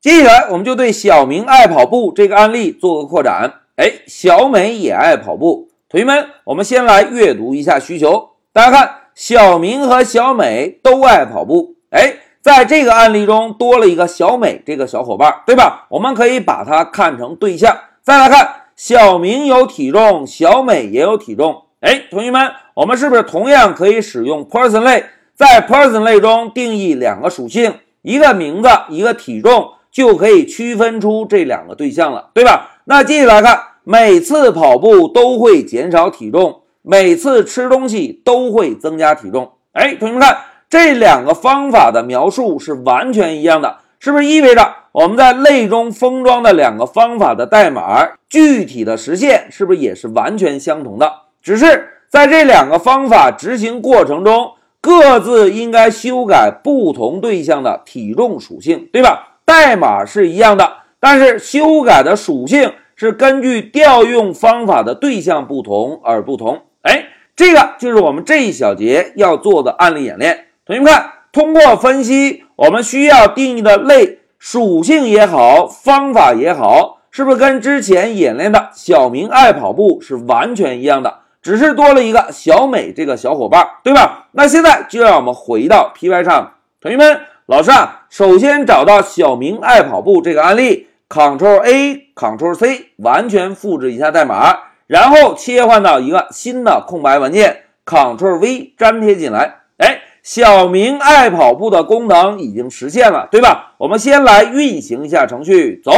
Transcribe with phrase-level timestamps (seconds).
[0.00, 3.52] 接下来我们就对小明爱跑步这个案例做个扩展。
[3.76, 5.68] 哎，小美也爱跑步。
[5.90, 8.30] 同学们，我们先来阅读一下需求。
[8.50, 11.74] 大家看，小明和小美都爱跑步。
[11.90, 15.86] 哎，在这个案例中多了一个小美这个小伙伴，对吧？
[15.90, 17.76] 我们可以把它看成对象。
[18.00, 21.64] 再来看，小明有体重，小美也有体重。
[21.80, 25.04] 哎，同学们，我们是不是同样可以使用 person 类，
[25.34, 29.72] 在 person 类中定义两个属性，一个名字，一个体重？
[29.90, 32.78] 就可以区分出这两个对象了，对吧？
[32.84, 39.52] 那接下来看，每次跑步都会减少体重，每次吃东西都会增加体重。
[39.72, 40.38] 哎，同学们看，
[40.68, 51.12] 这两个方法的描述是完全一样的，是不是意味着我们在类中封装的两个方法的代码具体的实现是不是也是完全相同的？
[51.42, 59.29] 只是在这两个方法执行过程中，各自应该修改不同对象的体重属性，对吧？
[59.50, 66.62] 代码是一样的，但是修改的属性是根据调用方法的对象不同而不同。
[66.82, 70.46] 哎，这个就是我们这一小节要做的案例演练。
[70.64, 81.22] 同学们看，通过分析我们需要定义的类属性也好，方法也好，是不是跟之前演练的小明爱跑步是完全一样的？
[81.42, 84.28] 只是多了一个小美这个小伙伴，对吧？
[84.30, 87.22] 那现在就让我们回到 Py 上，同学们。
[87.46, 94.58] 老师啊，首先找到小明爱跑步这个案例，Ctrl A Ctrl C 完全复制一下代码，
[94.88, 99.60] 然后切换到一个新的空白文件，Ctrl V 粘贴进来。
[99.76, 103.74] 哎，小明爱跑步的功能已经实现了，对吧？
[103.78, 105.92] 我们先来运行一下程序，走。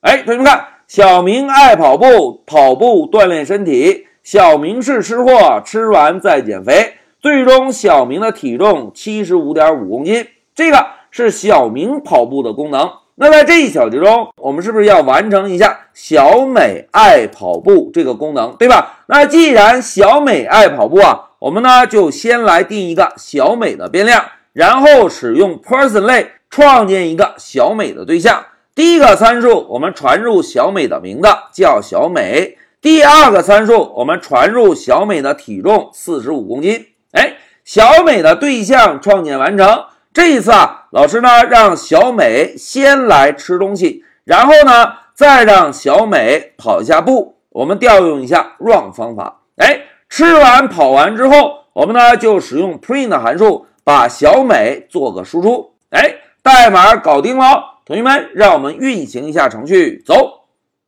[0.00, 4.06] 哎，同学们看，小明爱跑步，跑步锻炼身体。
[4.22, 6.94] 小明是吃货，吃完再减肥。
[7.20, 10.26] 最终，小明的体重七十五点五公斤。
[10.54, 12.90] 这个是小明跑步的功能。
[13.14, 19.04] 那在这一小节中，我们是不是要完成一下小美爱跑步这个功能，对吧？
[19.06, 24.24] 那既然小美爱跑步啊，我们呢就先来定一个小美的变量，
[24.54, 28.46] 然后使用 person 类创建一个小美的对象。
[28.74, 36.86] 第一个参数我们传入小美的名字叫小美，第二个参数我们传入小美的体重四十五公斤。
[37.12, 39.84] 哎，小美的对象创建完成。
[40.14, 47.38] 这一次啊，老师呢让小美先来吃东西，然后呢再让小美跑一下步。
[47.48, 49.40] 我们调用一下 run 方法。
[49.56, 49.80] 哎，
[50.10, 55.72] 吃完跑完之后，我们呢就使用 print 函数把小美做个输出。
[55.90, 60.44] 哎，代码搞定了，同学们，让我们运行一下程序，走。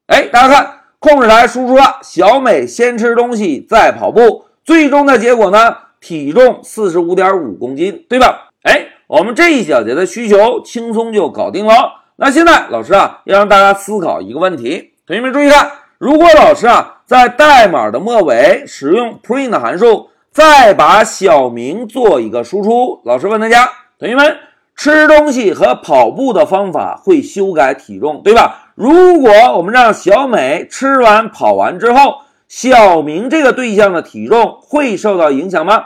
[0.06, 8.50] 哎，大家看，控制台输出了小美先吃东西再跑步，最终的结果呢，体重四十五点五公斤，对吧？
[8.64, 8.88] 哎。
[9.06, 12.02] 我们这一小节的需求轻松就搞定了。
[12.16, 14.94] 那现在老师啊，要让大家思考一个问题。
[15.06, 24.36] 同学们注意看，如果老师啊在代码的末尾使用 print 函数，再把小明做一个输出，老师问大家，同学们，
[24.74, 28.72] 吃东西和跑步的方法会修改体重，对吧？
[28.74, 35.84] 如果我们让小美吃完跑完之后，小明这个对象的体重会受到影响吗？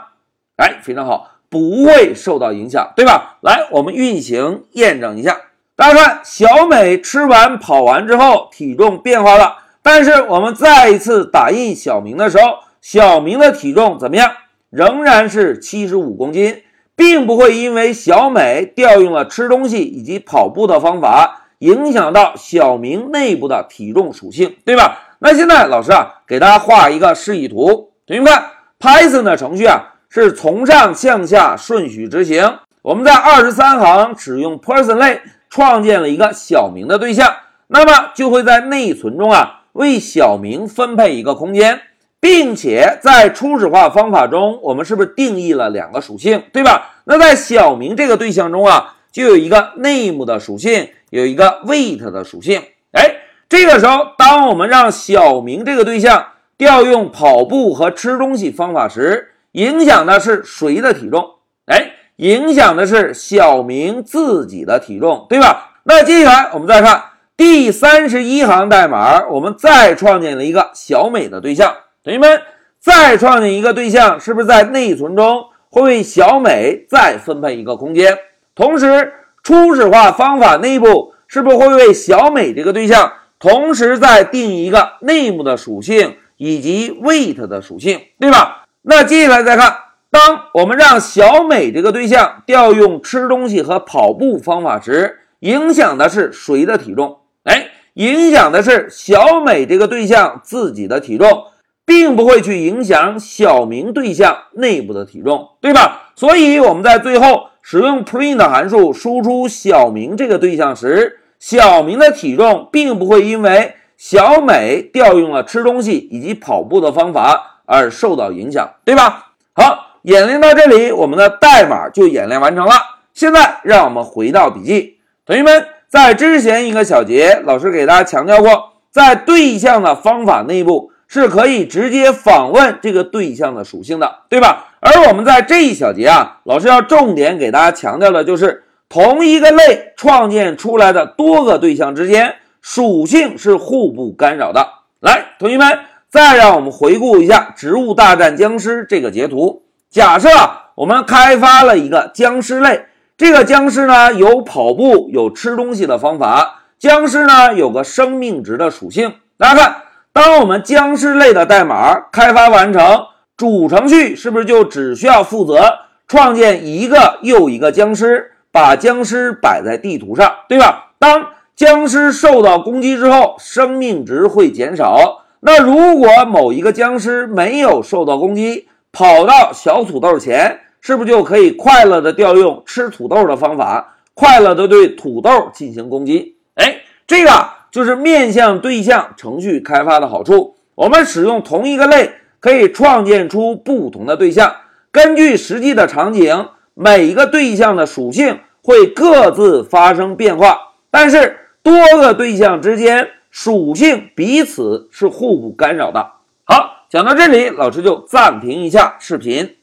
[0.55, 1.38] 哎，非常好。
[1.49, 3.37] 不会受到影响，对吧？
[3.41, 5.37] 来，我们运行验证一下。
[5.75, 9.57] 大家看，小美吃完跑完之后，体重变化了。
[9.81, 14.31] 但是我们再一次打印小明的时候，小明的体重怎么样？
[14.69, 16.61] 仍然是七十五公斤，
[16.95, 25.15] 并不会因为小美调用了吃东西以及跑步的方法，影响到小明内部的体重属性，对吧？
[25.19, 27.93] 那现在老师啊，给大家画一个示意图。
[28.05, 29.95] 同学们看，Python 的程序啊。
[30.09, 32.57] 是从上向下顺序执行。
[32.81, 37.31] 我们在二十三行使用 person 类创建了一个小明的对象，
[37.67, 41.81] 那么就会在内存中啊为小明分配一个空间，
[42.19, 46.95] 并且在初始化方法中，我们是不是定义了两个属性，对吧？
[47.03, 52.61] 那在小明这个对象中啊，就有一个 name 的属性，有一个 weight 的属性。
[52.93, 53.17] 哎，
[53.47, 56.25] 这个时候，当我们让小明这个对象
[56.57, 61.25] 调用跑步和吃东西方法时，影响的是谁的体重？
[61.65, 65.79] 哎，影响的是小明自己的体重，对吧？
[65.83, 67.03] 那接下来我们再看
[67.35, 71.73] 第三十一行代码，我们再创建了一个小美的对象。
[72.03, 72.41] 同学们，
[72.79, 78.17] 再创建一个对象，是不是在内存中会为小美再分配一个空间？
[78.53, 88.65] 同时，初始化方法内部是不是会为小美这个对象同时再定一个 name 的属性以及 weight 的属性，对吧？
[88.83, 89.75] 那接下来再看，
[90.09, 97.17] 当我们让小美这个对象调用吃东西和跑步方法时，影响的是谁的体重？
[97.43, 101.43] 哎，影响的是小美这个对象自己的体重，
[101.85, 106.11] 并不会去影响小明对象内部的体重，对吧？
[106.15, 119.33] 所以我们在最后使用 print 函数输出小明这个对象时，小明的体重并不会因为小美调用了吃东西以及跑步的方法而受到影响，对吧？
[119.53, 122.73] 好，演练到这里，我们的代码就演练完成了。
[123.13, 125.67] 现在让我们回到笔记，同学们。
[125.89, 134.67] 在之前一个小节，老师给大家强调过，在对象的方法内部是可以直接访问这个对象的属性的，对吧？
[134.81, 144.67] 而我们在这一小节啊，老师要重点给大家强调的就是同一个类创建出来的多个对象之间属性是互不干扰的。
[144.99, 145.79] 来，同学们，
[146.09, 149.61] 再让我们回顾一下《植物大战僵尸》这个截图。
[149.91, 150.29] 假设
[150.75, 152.85] 我们开发了一个僵尸类。
[153.15, 156.61] 这个僵尸呢有跑步、有吃东西的方法。
[156.79, 159.15] 僵尸呢有个生命值的属性。
[159.37, 159.75] 大家看，
[160.13, 163.03] 当我们僵尸类的代码开发完成，
[163.35, 170.93] 主程序是不是就只需要负责创建一个又一个僵尸，把僵尸摆在地图上，对吧？
[170.97, 175.25] 当僵尸受到攻击之后，生命值会减少。
[175.41, 180.61] 那如果某一个僵尸没有受到攻击，跑到小土豆前。
[180.81, 186.37] 是不是就可以快乐的调用吃土豆的方法，快乐的对土豆进行攻击？
[186.55, 187.31] 哎，这个
[187.69, 190.55] 就是面向对象程序开发的好处。
[190.75, 194.55] 我们使用同一个类，可以创建出不同的对象，
[194.89, 200.57] 根据实际的场景，每一个对象的属性会各自发生变化，
[200.89, 206.13] 但是多个对象之间属性彼此是互不干扰的。
[206.45, 209.57] 好，讲到这里，老师就暂停一下视频。